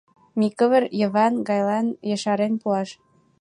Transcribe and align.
—Микывыр 0.39 0.83
Йыван 0.99 1.33
гайлан 1.47 1.87
ешарен 2.13 2.53
пуаш... 2.61 2.89